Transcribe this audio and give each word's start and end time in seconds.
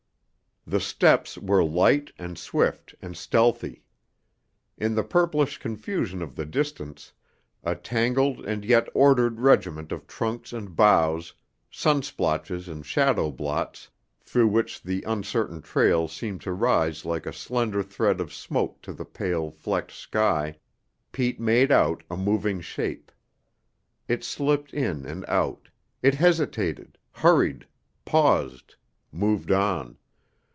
The 0.67 0.79
steps 0.79 1.39
were 1.39 1.63
light 1.63 2.11
and 2.19 2.37
swift 2.37 2.93
and 3.01 3.17
stealthy. 3.17 3.81
In 4.77 4.93
the 4.93 5.03
purplish 5.03 5.57
confusion 5.57 6.21
of 6.21 6.35
the 6.35 6.45
distance, 6.45 7.11
a 7.63 7.73
tangled 7.75 8.45
and 8.45 8.63
yet 8.63 8.87
ordered 8.93 9.39
regiment 9.39 9.91
of 9.91 10.05
trunks 10.05 10.53
and 10.53 10.75
boughs, 10.75 11.33
sun 11.71 12.03
splotches 12.03 12.67
and 12.69 12.85
shadow 12.85 13.31
blots, 13.31 13.89
through 14.21 14.49
which 14.49 14.83
the 14.83 15.01
uncertain 15.01 15.63
trail 15.63 16.07
seemed 16.07 16.41
to 16.41 16.53
rise 16.53 17.05
like 17.05 17.25
a 17.25 17.33
slender 17.33 17.81
thread 17.81 18.21
of 18.21 18.31
smoke 18.31 18.83
to 18.83 18.93
the 18.93 19.03
pale, 19.03 19.49
flecked 19.49 19.91
sky, 19.91 20.59
Pete 21.11 21.39
made 21.39 21.71
out 21.71 22.03
a 22.07 22.15
moving 22.15 22.61
shape. 22.61 23.11
It 24.07 24.23
slipped 24.23 24.75
in 24.75 25.07
and 25.07 25.25
out; 25.27 25.69
it 26.03 26.13
hesitated, 26.13 26.99
hurried, 27.11 27.65
paused, 28.05 28.75
moved 29.11 29.51
on. 29.51 29.97